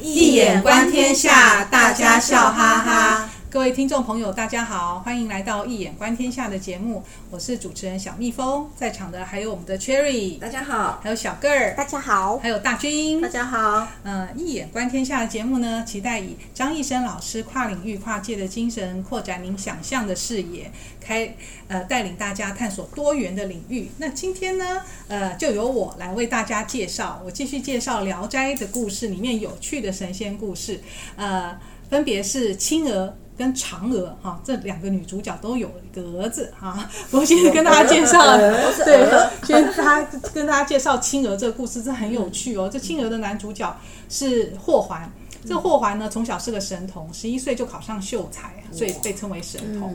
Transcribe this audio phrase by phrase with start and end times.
[0.00, 3.25] 一眼观天下，大家笑哈哈。
[3.56, 13.88] 各位听众朋友，大家好，欢迎来到《一眼观天下》的节目，我是主持人小蜜蜂，在场的还有我们的 Cherry，大家好，还有小个儿，大家好，还有大军，大家好。
[14.02, 21.34] 嗯，《易眼观天下》的节目呢，期待以张艺生老师跨领域、跨界的精神，扩展您想象的视野，开
[21.68, 23.88] 呃带领大家探索多元的领域。
[23.96, 30.78] 那今天呢，呃，就由我来为大家介绍，我继续介绍《聊斋》的故事里面有趣的神仙故事，
[31.16, 33.16] 呃，分别是青娥。
[33.36, 36.88] 跟嫦娥哈，这两个女主角都有一个儿子哈。
[37.12, 38.36] 我先跟大家介绍，
[38.84, 42.68] 对，先他跟大家介绍青娥这个故事，这很有趣哦。
[42.72, 43.76] 这青娥的男主角
[44.08, 45.10] 是霍桓，
[45.44, 49.94] 这霍桓呢从小是个神童，十一岁就考上秀才，所以被称为神童。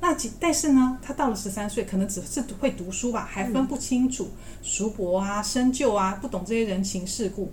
[0.00, 4.28] 那但是呢，他到了十三岁，可能只是会读书吧，还分不清楚
[4.62, 7.50] 叔伯啊、深旧啊，不懂这些人情世故。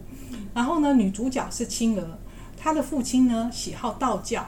[0.53, 2.05] 然后呢，女主角是青娥，
[2.57, 4.45] 她的父亲呢喜好道教。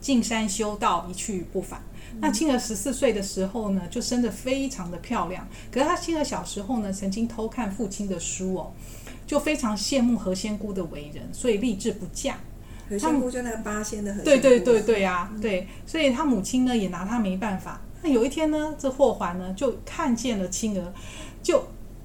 [0.00, 1.82] 进山修道，一去不返。
[2.20, 5.46] 那青儿十四岁的时候呢，就生得非常的漂亮。
[5.70, 8.72] 可是她青儿小时候呢，曾经偷看父亲的书哦，
[9.26, 12.38] 就非常羡慕何仙姑的为人，所以立志不嫁。
[12.88, 14.24] 何仙姑就那个八仙的何仙姑。
[14.24, 15.68] 对对对对啊，对。
[15.86, 17.80] 所以她母亲呢，也拿她没办法。
[18.02, 20.92] 那有一天呢，这霍桓呢，就看见了青儿，
[21.42, 21.62] 就。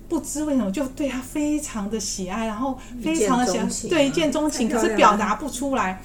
[0.08, 6.02] 不知为什么就对他非常的喜爱，然后非常的想对一见钟情，可是表达不出来。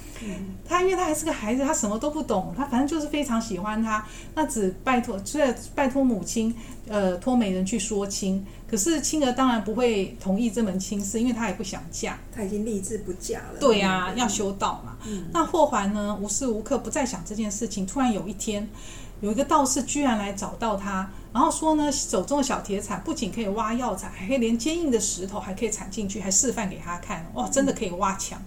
[0.67, 4.05] 他因为他还是个孩子，他什么都不懂，他反正就是非常喜欢他。
[4.35, 6.55] 那只拜托，虽然拜托母亲，
[6.87, 8.45] 呃，托媒人去说亲。
[8.69, 12.17] 可是青娥当然不会同意这门亲事，因为他也不想嫁。
[12.33, 13.59] 他已经立志不嫁了。
[13.59, 14.95] 对呀、啊，要修道嘛。
[15.05, 17.85] 嗯、那霍桓呢，无时无刻不在想这件事情。
[17.85, 18.69] 突然有一天，
[19.21, 21.09] 有一个道士居然来找到他。
[21.33, 27.25] 然后说呢，手中的小铁铲不仅可以挖药材，还可以连坚硬的石头还可以铲进去，还示范给他看。
[27.35, 28.37] 哇，真的可以挖墙，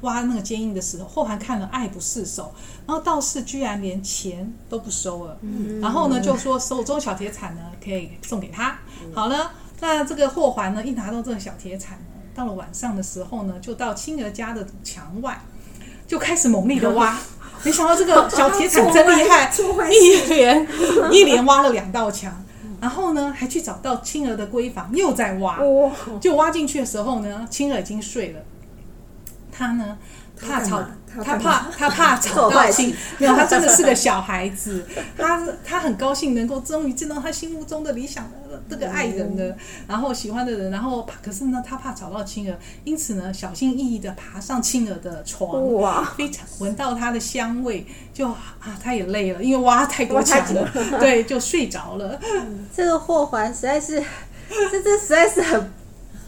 [0.00, 1.04] 挖那个坚硬的石头。
[1.04, 2.52] 霍桓看了爱不释手。
[2.86, 5.38] 然后道士居然连钱都不收了，
[5.80, 8.76] 然后呢就说手中小铁铲呢可以送给他。
[9.14, 15.40] 好了，那这个霍桓呢一拿到这个小铁铲呢，到了晚上的时候呢，就到青娥家的墙外，
[16.08, 17.16] 就开始猛力的挖。
[17.62, 19.50] 没想到这个 小铁铲真厉害，
[19.90, 20.66] 一连
[21.12, 22.32] 一连挖了两道墙，
[22.80, 25.58] 然后呢，还去找到青儿的闺房，又在挖。
[26.20, 28.40] 就挖进去的时候呢，青儿已经睡了。
[29.56, 29.96] 他呢，
[30.40, 30.82] 怕吵，
[31.22, 34.84] 他怕他怕 吵到青，没有，他真的是个小孩子。
[35.16, 38.38] 他他很高兴能够终于见到他心目中的理想的。
[38.70, 39.56] 这个爱人的，
[39.88, 52.16] 然后喜欢的人，然后可是呢，他怕吵到青儿，因此呢，小心翼翼的爬上青儿的床，哇，非常闻到他的香味，就啊，他也累了，因为挖太多墙了，对，就睡着了。
[52.72, 54.00] 这个霍桓实在是，
[54.48, 55.72] 这这实在是很。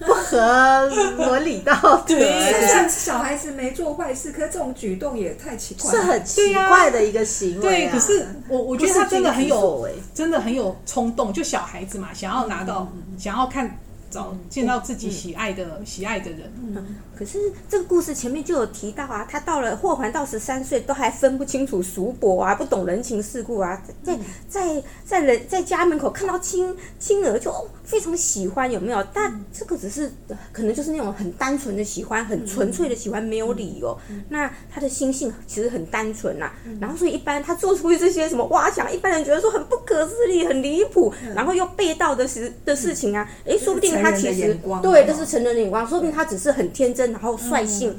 [0.01, 0.87] 不合
[1.17, 7.63] 伦理道德，对，小孩子没做坏事，可是这种举动也太奇怪了，是很奇怪的一个行为。
[7.63, 12.87] 对，可是我我觉得他真的很有，真的很有冲动，就小孩子嘛，想要拿到，
[13.19, 13.79] 想要看。
[14.11, 24.17] 找见到自己喜爱的、嗯、喜爱的人，嗯，可是这个故事前面就有提到啊，他到了霍桓到十三岁都还分不清楚叔伯啊，不懂人情世故啊，在
[24.49, 27.53] 在在人在家门口看到亲亲儿就
[27.85, 29.05] 非常喜欢，有没有？
[29.13, 30.13] 但这个只是
[30.53, 33.99] 可能就是那种很单纯的喜欢，很纯粹的喜欢，没有理由。
[34.29, 43.96] 那他的心性其实很单纯呐、啊，然后所以一般他做出这些什么挖墙，一般人觉得说很不可思议、很离谱，然后又背道的事的事情啊，哎，说不定。
[44.03, 47.97] 他其实对，这是成人的眼光，说不定他只是很天真，然后率性，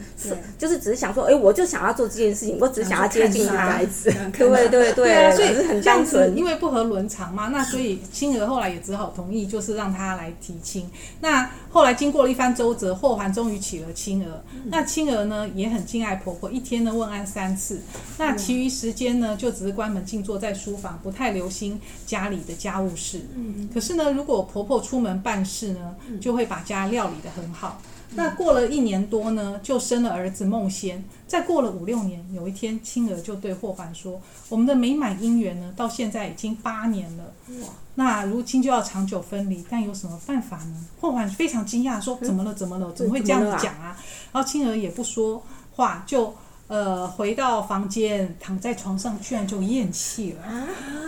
[0.58, 10.90] 就是只是想说，哎，我就想要做这件事情，我只想要接近孩子， 对对对，对啊，所以是很单纯，因为不合伦常嘛，那所以青娥后来也只好同意，就是让他来提亲。
[11.22, 14.44] 那后来经过了一番周折，霍桓终于娶了青娥。
[14.66, 17.82] 那青娥呢也很敬爱婆婆，一天呢问安三次，
[18.18, 23.22] 那其余时间呢就只是关门静坐在书房，不太留心家里的家务事。
[23.74, 27.82] 可是呢，如果婆婆出门办事呢，就会把家料理得很好。
[28.16, 31.04] 那过了一年多呢，就生了儿子孟仙。
[31.28, 37.24] 再过了五六年，有一天，青娥就对霍桓说：“我们的美满姻缘呢，到现在已经八年了。
[37.96, 42.54] 那如今就要长久分离，但有什么办法呢？”霍桓非常惊讶，说：“怎么了？
[42.54, 42.92] 怎么了？
[42.94, 43.98] 怎么会这样子讲啊？”
[44.32, 45.44] 然后青娥也不说
[45.76, 46.34] 话，就
[46.68, 50.44] 呃回到房间，躺在床上，居然就咽气了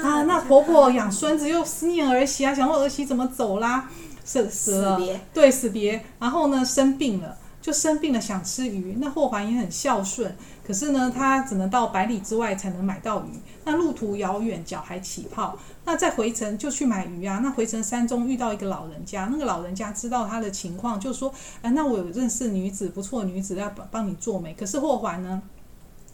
[0.03, 0.23] 啊！
[0.23, 3.89] 那婆婆养孙子又思念儿媳啊，想说儿媳怎么走啦？
[4.29, 5.01] 死死了，
[5.33, 8.97] 对，死别，然后呢，生病了，就生病了，想吃鱼。
[8.99, 13.39] 那霍桓也很孝顺，可是呢，他只能到百里之外才能买到鱼。
[13.65, 15.57] 那路途遥远，脚还起泡。
[15.83, 17.39] 那在回程就去买鱼啊。
[17.41, 21.33] 那回程山中遇到一个老人家，那个老人家知道他的情况，就说
[21.63, 25.41] ：“哎，那我有认识女子，不错女子要帮帮你做媒。”可是霍桓呢？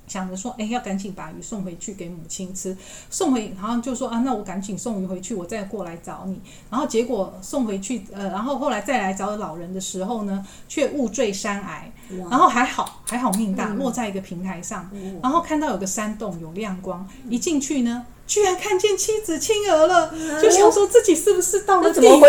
[0.08, 2.76] 想着说，哎，要赶紧把鱼送回去给母亲吃，
[3.10, 6.40] 送回，然后就说啊，那我赶紧送鱼回去，我再过来找你。
[6.70, 11.92] 然后结果送回去，呃，然后后来再来找老人的时候呢，却误坠山崖，
[12.30, 14.90] 然后还好还好命大，落在一个平台上，
[15.22, 18.06] 然后看到有个山洞有亮光，一进去呢。
[18.28, 20.12] 居然看见妻子青娥了，
[20.42, 22.20] 就想说自己是不是到了地府？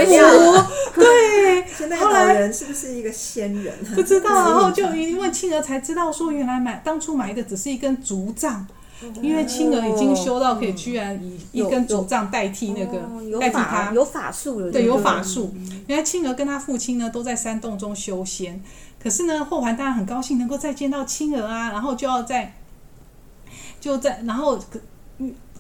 [0.95, 3.75] 对， 现在老人是不是一个仙人？
[3.95, 8.67] 不知道，然后就一问青娥才知道，说原来买当初埋的只是一根竹杖，
[9.23, 15.55] 因为青娥已经修到可以居然以一根竹杖代替那个代替他有法术了，对，有法术。
[15.87, 18.63] 原来青娥跟他父亲呢都在山洞中修仙，
[19.03, 22.55] 可是呢霍桓当然很高兴能够再见到青娥啊，然后就要在
[23.81, 24.59] 就在然后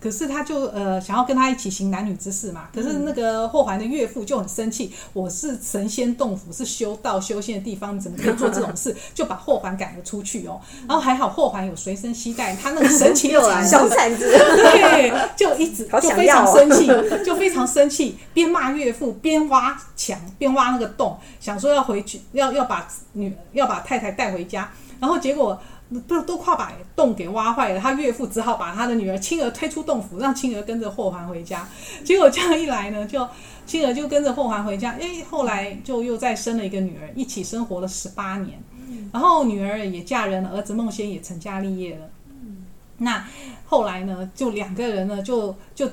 [0.07, 8.95] 可是他就呃想要跟他一起行男女之事嘛，可是那个霍桓的岳父就很生气，我是神仙洞府，是修道修仙的地方，你怎么可以做这种事？
[9.13, 10.61] 就把霍桓赶了出去哦。
[10.87, 16.87] 然后还好霍桓有随身携带他那个神奇的小铲子，对，就一直就非常生气，
[17.25, 24.71] 就非常生气，边骂岳父边挖墙，边挖那个洞，想说要回去，要要把女要把太太带回家，
[25.01, 25.61] 然后结果。
[26.09, 31.69] 都都快把洞给挖坏了，他岳父只好把他的女儿青儿推出洞府，让青儿跟着霍桓回家。
[32.05, 33.27] 结果这样一来呢，就
[33.67, 34.93] 青儿就跟着霍桓回家。
[34.93, 38.59] 诶，后来就又再生了一个女儿，一起生活了十八年。
[39.13, 42.09] 然后女儿也嫁人了，儿子孟仙也成家立业了。
[42.99, 43.25] 那
[43.65, 45.89] 后来呢，就两个人呢，就就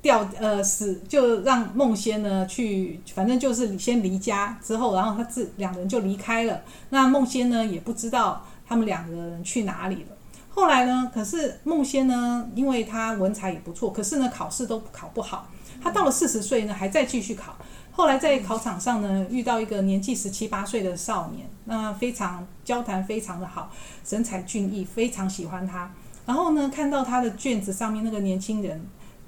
[0.00, 6.60] 调呃死，就让孟仙呢去，反正就是先离家之后，然后他自两人就离开了。
[6.90, 8.46] 那孟仙呢也不知道。
[8.72, 10.16] 他们两个人去哪里了？
[10.48, 11.10] 后来呢？
[11.12, 15.46] 可是孟仙呢，因为他文采也不错，可是呢，考试都考不好。
[15.82, 17.54] 他到了四十岁呢，还在继续考。
[17.90, 23.70] 后来在考场上呢，遇到一个年纪十七八岁的少年，那非常交谈非常的好，
[24.02, 25.92] 神采俊逸，非常喜欢他。
[26.24, 28.82] 然后呢，看到他的卷子上面那个年轻人。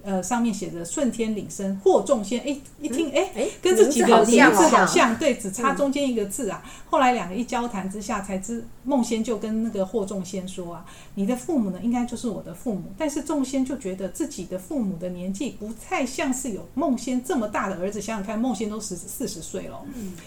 [0.04, 6.62] 呃，上面写着“顺天领生霍仲仙”，哎，一听，哎，跟自己的名字好像，对，只差中间一个字啊。
[6.90, 10.84] 后来两个一交谈之下，才知孟仙就跟那个霍仲仙说啊
[11.16, 17.98] ：“你的父母呢，应该就是我的父母。”但是仲仙就觉得自己的父母的年纪不太像是有孟仙这么大的儿子。
[17.98, 19.80] 想想看，孟仙都十四十岁了。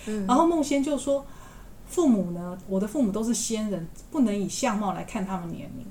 [0.08, 1.24] 嗯然后孟仙就说
[1.88, 5.86] ：“父母呢，我的父母都是仙人，不能以相貌来看他们年龄。”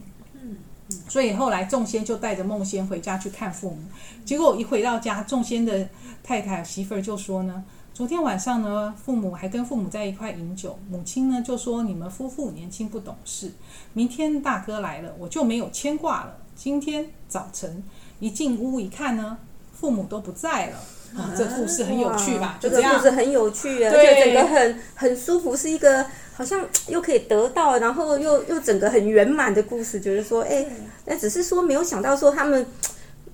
[1.09, 3.79] 所以后来仲仙就带着梦仙回家去看父母，
[4.25, 5.89] 结果一回到家，仲仙的
[6.23, 13.51] 太太媳妇儿就说呢：“昨天晚上呢，父母还跟父母在一块饮酒，母亲呢就说你们夫妇年轻不懂事，
[13.95, 16.37] 明天大哥来了，我就没有牵挂了。
[16.55, 17.83] 今天早晨
[18.21, 19.39] 一进屋一看呢，
[19.73, 20.79] 父母都不在了。
[21.17, 22.59] 啊，这故事很有趣吧？
[22.61, 26.07] 这个故事很有趣啊，对，整个很很舒服，是一个。”
[26.37, 30.67] 好像又可以得到，然后又又整个很圆满的故事，就是说，哎，
[31.07, 32.67] 那只是说没有想到说他们，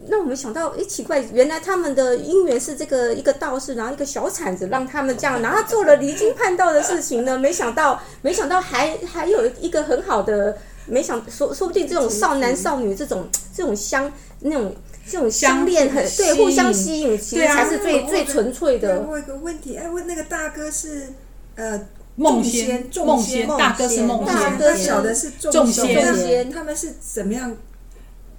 [0.07, 10.57] 那我们想到，哎，奇怪，原来他们的姻缘是这个一个道士，然后一个小铲子让他们这样，然后做了离经叛道的事情呢，没想到， 没想到还还有一个很好的，
[10.87, 14.13] 没想说说不定这种少男少女这种 这种相
[14.43, 14.77] 那种
[15.09, 19.01] 这种相恋很对互相吸引，其实才是最最纯粹的。
[19.09, 21.09] 我有个问题，哎，问那个大哥是
[21.57, 21.81] 呃。
[22.17, 27.55] 孟仙，孟仙，大哥是梦仙，大哥小的是仲仙，他们是怎么样？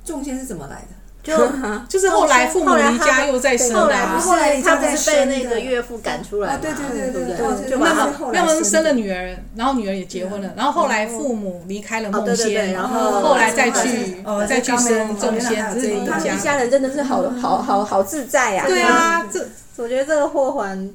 [0.06, 0.88] 仲仙是怎么来的？
[1.24, 1.34] 就
[1.88, 7.12] 就是后来父母离家又再生，后来后来他不是被那个岳父赶出来，对对？
[7.12, 15.64] 对对对，就那么那么生了女儿，然后女儿也结婚了，然后后来父母离开了梦仙，然后后来再去再去生仲仙，
[16.06, 16.58] 他们一家。
[16.58, 18.66] 人真的是好好好好自在呀。
[18.68, 20.94] 对啊，这我觉得这个霍桓。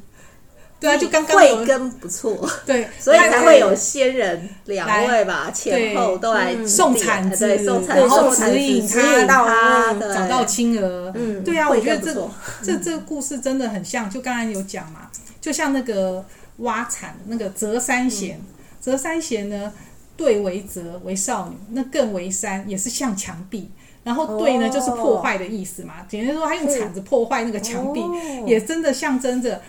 [0.81, 7.49] 对啊，就刚刚慧根不错，对， 所以才会有仙人两位吧，前后都来送铲子，
[7.89, 11.13] 然后指引他找到青娥。
[11.17, 12.31] 嗯，对啊，我觉得这
[12.63, 16.25] 这这个故事真的很像，就刚刚有讲嘛，就像那个
[16.59, 18.41] 挖铲那个折三弦，
[18.81, 19.73] 折三弦呢，
[20.17, 23.69] 兑为折为少女，那更为山也是像墙壁，
[24.05, 28.01] 然后兑呢就是破坏的意思嘛，简单说他用铲子破坏那个墙壁，
[28.47, 29.61] 也真的象征着。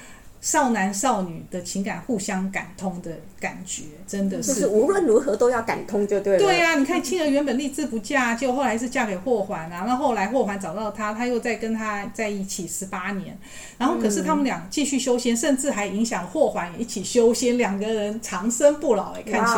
[0.42, 6.40] 少男少女的情感互相感通的感觉，真的就是，是无论如何都要感通，就对了。
[6.40, 9.84] 对呀、啊，你看青儿原本立志不嫁，结果后来是嫁给霍桓啊。
[9.86, 13.38] 那后来霍桓找到她，他又再跟他在一起十八年。
[13.78, 19.12] 然后可是他们俩继续修仙，嗯、甚至还影响霍桓也一起修仙，两个人长生不老。
[19.14, 19.54] 哎，看起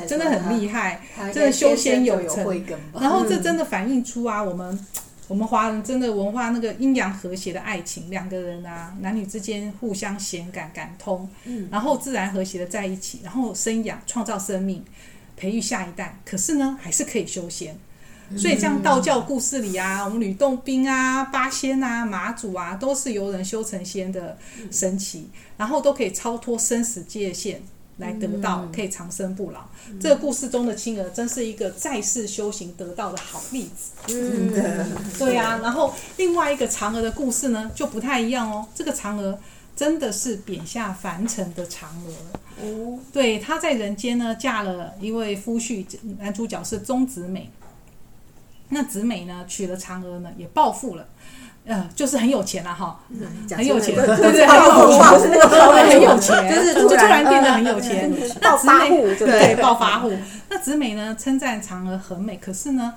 [0.00, 1.00] 来真的很厉害，
[1.32, 2.44] 真的修仙有成。
[2.92, 4.86] 然后这真的反映出啊，我们。
[5.28, 14.84] 我们华人真的文化那个阴阳和谐的爱情，两个人啊，男女之间互相弦感感通，嗯，然后自然和谐的在一起，然后生养创造生命，
[15.36, 16.18] 培育下一代。
[16.24, 17.76] 可是呢，还是可以修仙。
[18.36, 24.36] 所以像道教故事里啊，我们吕洞宾啊、八仙啊、马祖啊，都是由人修成仙的
[24.70, 27.62] 神奇，然后都可以超脱生死界限。
[27.98, 33.92] 来得到可以长生不老，嗯、这个故事中的青娥真是一个在世修行得到的好例子。
[34.08, 34.52] 嗯，
[35.18, 35.60] 对呀、啊。
[35.62, 38.66] 然后另外一个嫦娥的故事呢，就不太一样哦。
[38.74, 39.38] 这个嫦娥
[39.74, 42.12] 真的是贬下凡尘的嫦娥。
[42.62, 45.86] 哦，对，她在人间呢嫁了一位夫婿，
[46.18, 47.50] 男主角是宗子美。
[48.68, 51.08] 那子美呢娶了嫦娥呢，也暴富了。
[51.66, 52.98] 嗯，就是很有钱了哈，
[53.54, 60.12] 很有钱，对对对，很有钱，就是就突然变得很有钱，暴发户，对，暴发户。
[60.48, 62.94] 那直美呢，称赞嫦娥很美，可是呢，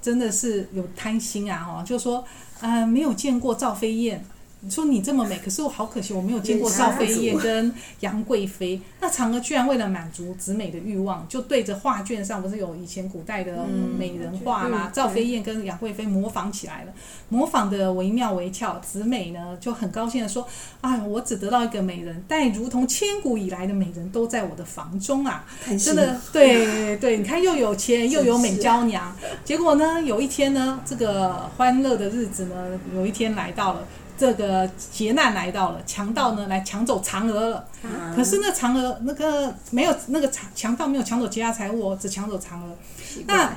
[0.00, 2.24] 真的是有贪心啊哈，就说，
[2.60, 4.24] 呃，没有见过赵飞燕。
[4.60, 8.80] 你说你这么美，可是我好可惜，我没有见过赵飞燕跟杨贵妃。
[9.00, 13.64] 那嫦娥居然为了满足子美的欲望，就对着画卷上不是有以前古代的
[13.96, 14.90] 美人画吗？
[14.92, 16.92] 赵飞燕跟杨贵妃模仿起来了，
[17.28, 18.78] 模仿的惟妙惟肖。
[18.80, 20.44] 子美呢就很高兴的说
[20.80, 25.44] ：“哎，我只得到一个美人，但如同千古以来的美人都在我的房中啊！
[25.78, 29.14] 真的，对对，你看又有钱又有美娇娘。
[29.44, 33.86] 结果呢，有一天呢，这个欢乐的日子呢，有一天来到了。”
[34.18, 37.56] 这个劫难来到了，强盗呢来抢走嫦娥了。
[37.82, 42.76] 啊、可是那嫦娥那个没有那个强强盗没有抢走其他财物，只抢走嫦娥。
[43.26, 43.56] 那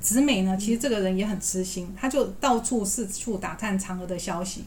[0.00, 0.56] 子美呢？
[0.56, 4.64] 其实这个人也很痴心，他就到处四处打探嫦娥的消息。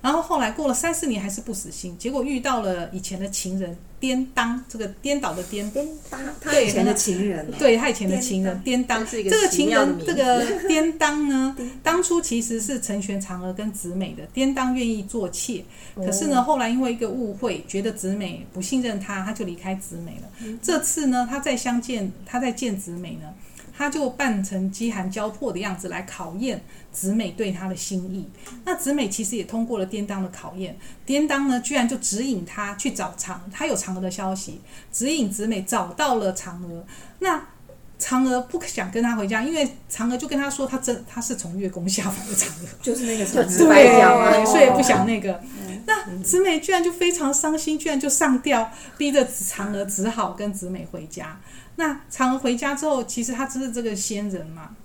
[0.00, 8.60] 然后后来过了三四年还是不死心，结果遇到了以前的情人颠当，这个颠倒的颠，颠当，他以前的情人，对，他以前的情人。
[8.62, 20.56] 颠当，这个情人这个 颠当呢，当初其实是成全嫦娥跟子美的，颠当愿意做妾，可是呢，后来因为一个误会，觉得子美不信任他，他就离开子美了。
[20.60, 23.32] 这次呢，他再相见，他再见子美呢。
[23.76, 26.62] 他就扮成饥寒交迫的样子来考验
[26.92, 28.28] 子美对他的心意。
[28.64, 34.60] 那子美其实也通过了颠当的考验，颠当呢居然就指引他去找嫦，他有嫦娥的消息，
[34.92, 36.84] 指引子美找到了嫦娥。
[37.18, 37.48] 那
[37.98, 45.40] 嫦娥不想跟他回家，因为嫦娥就跟他说，他真他是从月宫下凡的嫦娥，就是那个嫦娥，对，所以不想那个。
[45.86, 51.38] 那子美居然就非常伤心，居然就上吊，逼着嫦娥只好跟子美回家。
[51.76, 54.76] 那嫦娥回家之后，其实他只是这个仙人嘛，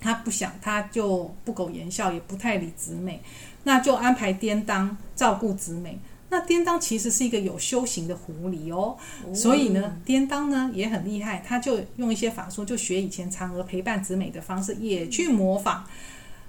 [0.00, 3.22] 他不想，他就不苟言笑，也不太理子美，
[3.64, 5.98] 那就安排颠当照顾子美。
[6.32, 8.96] 那颠当其实是一个有修行的狐狸哦，
[9.26, 9.34] 哦。
[9.34, 15.84] 所以呢，颠当呢也很厉害，他就用一些法术，就学以前嫦娥陪伴子美的方式，也去模仿。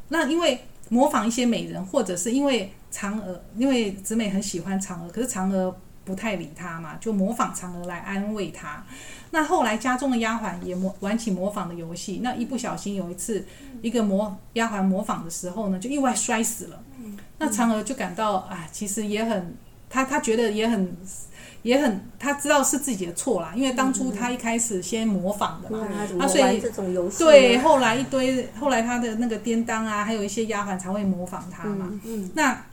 [0.09, 0.59] 那因为
[0.89, 8.83] 模仿一些美人，或者是因为嫦娥，因为子美很喜欢嫦娥，可是嫦娥不太理他嘛，就模仿嫦娥来安慰他。
[9.31, 13.45] 那后来家中的丫鬟也模玩起模仿的游戏，那一不小心有一次，
[13.81, 16.83] 一个模丫鬟模仿的时候呢，就意外摔死了。
[17.37, 19.55] 那嫦娥就感到啊，其实也很，
[19.89, 20.95] 她她觉得也很，
[21.63, 25.87] 也很，她知道是自己的错啦，因为当初她一开始先模仿的嘛，
[26.19, 26.59] 啊，所以
[27.25, 31.89] 对，后来一堆，后来她的那个颠当啊，还有一些丫鬟才会模仿她嘛。
[32.35, 32.63] 那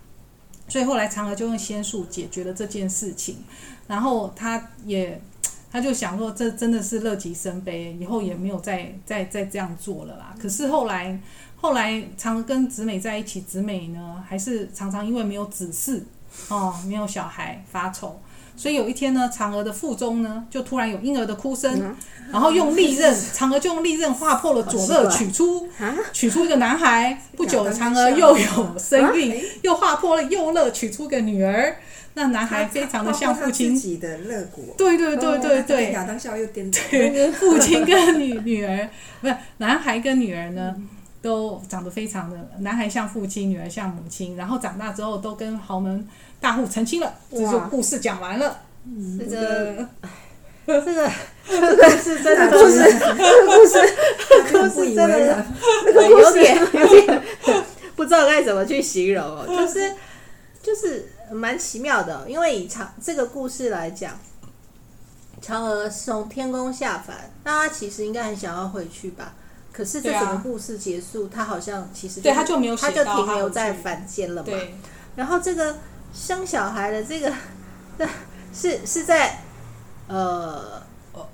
[0.69, 3.39] 所以后来嫦娥就用仙术解决了这件事情，
[3.87, 5.21] 然后他也。
[5.71, 10.35] 他就想说，这真的是乐极生悲，以后也没有再再再这样做了啦。
[10.41, 11.21] 可是后来，
[11.57, 16.01] 后来嫦娥跟子美在一起，子美呢还是常常因为没有子嗣
[16.49, 18.19] 哦，没有小孩发愁。
[18.59, 21.95] 所以有一天呢，嫦娥的腹中呢就突然有婴儿的哭声，
[22.33, 25.69] 然后用利刃，嫦娥就用利刃划破了左肋，取出
[26.13, 27.23] 取出一个男孩。
[27.37, 31.77] 不久，嫦娥又有身孕，又划破了右肋，取出个女儿。
[32.15, 33.77] 那男孩非常的像父亲。
[33.77, 38.89] 自己的肋骨，对对对对对，亚当夏娃又颠倒，对，父亲跟女 女儿，
[39.21, 40.75] 不是男孩跟女儿呢，
[41.23, 46.05] 都长得非常的，男孩像父亲，女儿像母亲，然后长大之后都跟豪门
[46.41, 48.59] 大户澄清了，这就故事讲完了。
[49.19, 49.89] 这个，
[50.67, 51.11] 这个，
[51.47, 53.79] 这个是真的故事，这个故事，
[54.53, 55.47] 故事真的，
[56.09, 57.23] 有点有点
[57.97, 59.95] 不知道该怎么去形容哦，就是
[60.63, 61.13] 就是。
[61.31, 64.19] 蛮奇妙的，因为以嫦这个故事来讲，
[65.43, 69.35] 嫦娥从天宫下凡，那他其实应该很想要回去吧？
[69.71, 74.47] 可是这整个故事结束，他好像其实对他就没有，他就停留在凡间了嘛。
[74.47, 74.75] 对，
[75.17, 75.77] 然后这个
[76.13, 77.33] 生小孩的这个，
[78.53, 79.41] 是是在
[80.09, 80.83] 呃。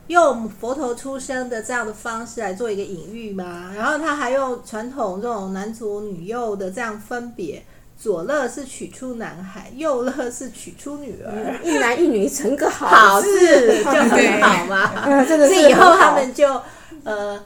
[0.07, 3.71] 用佛陀出生的这样的方式来做一个隐喻吗？
[3.77, 7.63] 然后他还用传统这种男左女右的这样分别，
[7.99, 14.91] 左乐是取出男孩，右乐是取出女儿， 一男一女成个好好事 就很好嘛。
[15.05, 16.61] 嗯，这个以后他们就
[17.05, 17.39] 呃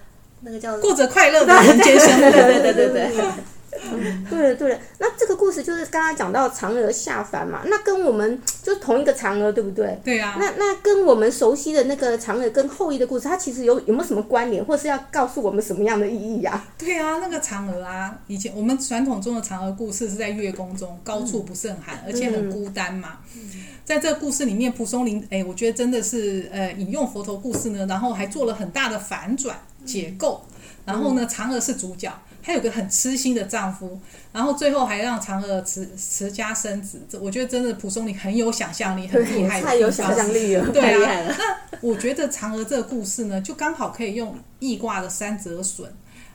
[0.43, 2.31] 那个叫过着快乐的人间生活。
[2.31, 3.25] 对对对对对。
[3.93, 9.99] 嗯，对了对了，那这个故事就是刚刚讲到嫦娥下凡嘛，那跟我们 就是同一个嫦娥，对不对？
[10.05, 10.37] 对啊。
[10.39, 16.65] 那那跟我们熟悉的那个嫦娥跟后羿的故事，它其实有有没有什么关联，或是要告诉我们什么样的意义呀？
[16.79, 23.19] 对啊，那个嫦娥啊，以前我们传统中的嫦娥故事是在月宫中，高处不胜寒，而且很孤单嘛。
[23.85, 30.43] 在这个故事里面，蒲松龄哎，我觉得真的是呃引用佛陀故事呢，然后还做了很大的反转解构，
[30.85, 32.13] 然后呢，嫦娥是主角。
[32.43, 34.01] 她有个很痴心的丈夫，
[34.33, 37.07] 然后最后还让嫦娥持持家生子。
[37.09, 41.35] 这我觉得真的蒲松龄很有想象力，很厉害，太有想象力了，对啊，太厉害了。
[41.37, 45.93] 那我觉得嫦娥这个故事呢，就刚好可以用易卦的三折损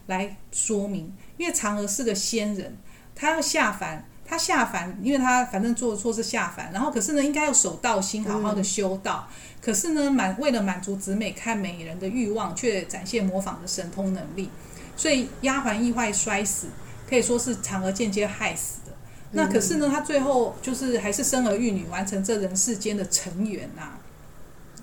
[0.07, 2.77] 来说明，因为嫦娥是个仙人，
[3.15, 9.27] 她要下凡，她下凡，因为她反正做错是下凡，然后可是呢，应该要守道心，好好的修道。
[9.29, 14.49] 嗯、可是呢，满为了满足子美看美人的欲望，却展现模仿的神通能力。
[14.95, 16.67] 所以丫鬟意外摔死，
[17.09, 18.91] 可以说是嫦娥间接害死的。
[19.31, 23.93] 那可是呢，她最后就是还是生儿育女，完成这人世间的成缘呐。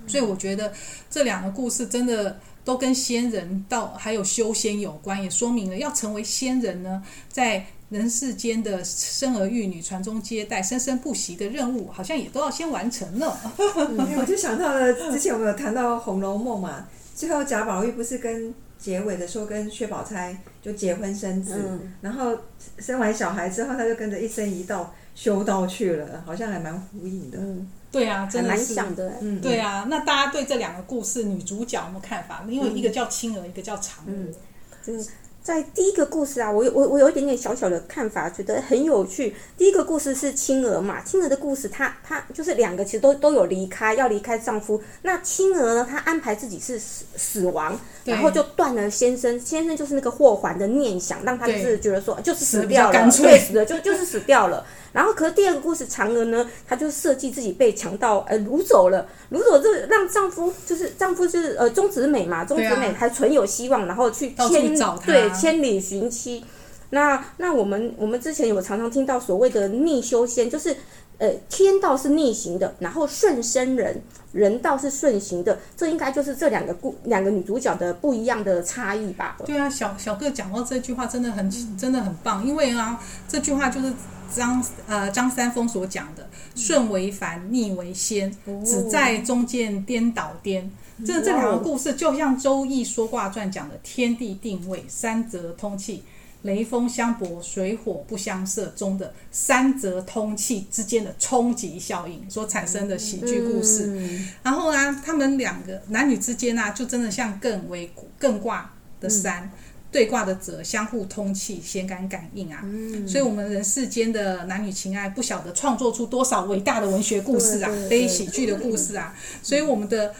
[0.07, 0.73] 所以我觉得
[1.09, 13.39] 这两个故事真的都跟仙人到还有修仙有关，也说明了要成为仙人呢，在人世间的生儿育女、传宗接代、生生不息的任务，好像也都要先完成了。
[13.57, 18.53] 嗯、我就想到了之前我们有谈到《红楼梦》嘛，最后贾宝玉不是跟。
[18.81, 22.35] 结尾的时候跟薛宝钗就结婚生子，嗯、然后
[22.79, 27.37] 生完小孩之后，他就跟着一生一道修道去了，好像还蛮呼应的。
[27.39, 28.75] 嗯，对啊，真的是。
[28.75, 29.13] 蛮的。
[29.21, 29.87] 嗯，对啊。
[29.91, 32.43] 那大家对这两个故事女主角有没有看法？
[32.49, 34.05] 因为一个叫青娥，嗯、一个叫嫦娥。
[34.07, 34.35] 嗯，
[34.83, 35.07] 真
[35.43, 39.35] 在第一个故事啊，我有我我有一点点小小的看法，觉得很有趣。
[39.57, 44.81] 第一个故事是青娥嘛，青娥的故事，她她就是两个其实都都有离开，要离开丈夫。
[45.03, 54.65] 那青娥呢，她安排自己是死死亡，然后就断了先生，先生就是那个霍桓的念想，让她就是觉得说就是死掉了，对，死了就就是死掉了。
[54.93, 64.77] 然后，可是第二个故事，嫦娥呢，她就设计自己被强盗呃掳走了，掳走这让丈夫就是丈夫就是呃钟子美嘛，钟子美还存有希望，然后去千
[65.07, 66.45] 对千里寻妻。
[66.91, 70.77] 那那我们我们之前有常常听到所谓的逆修仙，就是
[71.21, 74.03] 呃天道是逆行的，然后顺生人，
[74.33, 79.37] 人道是顺行的，这应该就是这两个故两个女主角的不一样的差异吧？
[79.47, 83.95] 对啊，小小个讲到这句话真的很真的很棒，因为啊这句话就是。
[84.33, 88.31] 张呃张三丰所讲的顺为凡，逆为仙，
[88.65, 90.71] 只在中间颠倒颠。
[91.05, 96.05] 这这两个故事就像《周易说卦传》讲的天地定位、三则通气、
[96.43, 104.21] 雷风相搏、水火不相射中的三则通气之间的冲击效应所产生的喜剧故事。
[104.43, 109.51] 然后呢，他们两个男女之间呢、啊，就真的像艮为艮卦的山。
[109.93, 119.13] 对卦的泽相互通气，心感感应啊，嗯、所以我们人世间的男女情爱，不晓得创作出多少伟大的文学故事啊，悲喜剧的故事啊。
[119.43, 120.15] 所以我们的，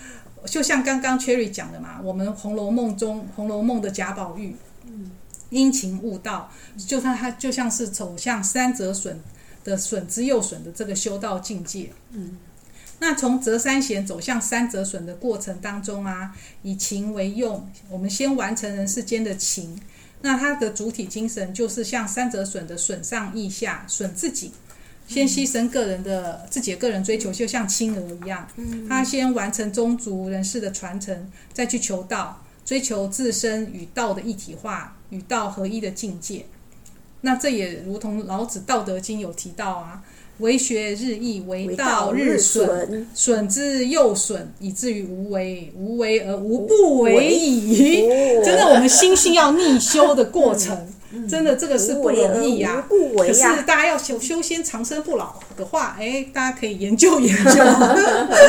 [0.45, 4.57] 就像刚刚 Cherry 讲的嘛，我们《红楼梦》中《红楼梦》的贾宝玉，
[5.51, 9.21] 阴晴悟道，就他他就像是走向三折损
[9.63, 11.93] 的损之又损的这个修道境界。
[12.11, 12.39] 嗯。
[13.03, 19.81] 那从折三贤走向三折损的过程当中啊，以情为用，我们先完成人世间的情。
[20.21, 24.53] 那它的主体精神就是像三折损的损上益下，损自己，
[25.09, 28.47] 先牺牲个人的自己的个人追求，就像青娥一样，
[28.87, 36.47] 他先完成宗族人士的传承，再去求道，追求自身与道的一体化，与道合一的境界。
[37.23, 40.01] 那这也如同老子《道德经》有提到啊。
[40.39, 45.73] 为学日益，为道日损，损之又损，以至于无为。
[45.77, 48.03] 无为而无不为矣。
[48.45, 50.87] 真的，我们心性要逆修的过程，
[51.29, 52.87] 真的这个是不容易呀。
[53.19, 57.53] 可是大家要修修仙长生不老的话，哎，大家可以研究研究。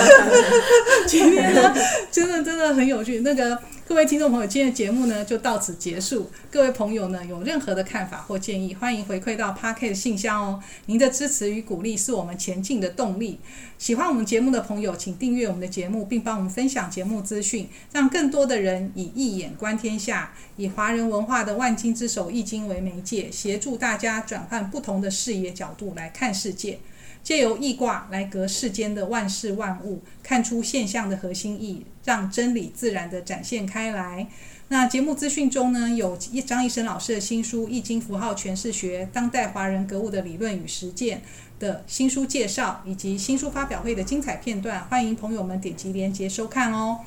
[1.06, 1.76] 今天呢，
[2.10, 3.20] 真的真的很有趣。
[3.20, 6.32] 那个各位听众朋友，今天的节目呢就到此结束。
[6.50, 10.64] 各位朋友呢有任何的看法或建议，欢迎回馈到 Podcast 信箱哦。
[10.86, 13.40] 您的支持与鼓励是我们前进的动力。
[13.78, 26.80] 喜欢我们节目的朋友，请订阅我们的节目，并帮我们分享节目资讯，让更多的人以一眼观天下，以华人文化的万经之首《易经》为媒介，协助大家转换不同的视野角度来看世界。
[27.24, 34.28] 借由易卦来隔世间的万事万物，看出现象的核心意，让真理自然地展现开来。
[34.70, 41.18] 那节目资讯中呢，有一张一生老师的新书《易经符号诠释学：当代华人格物的理论与实践》
[41.60, 47.00] 的新书介绍，以及新书发表会的精彩片段，欢迎朋友们点击链接收看哦。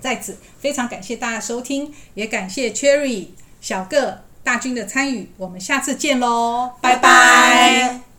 [0.00, 3.26] 在此非常感谢大家收听，也感谢 Cherry、
[3.60, 8.11] 小个、大军的参与，我们下次见喽，拜拜。